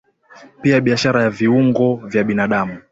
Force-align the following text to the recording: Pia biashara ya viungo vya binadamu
Pia 0.61 0.81
biashara 0.81 1.23
ya 1.23 1.29
viungo 1.29 1.95
vya 1.95 2.23
binadamu 2.23 2.79